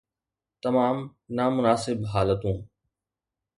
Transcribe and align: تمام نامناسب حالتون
تمام 0.61 0.97
نامناسب 1.37 1.99
حالتون 2.13 2.67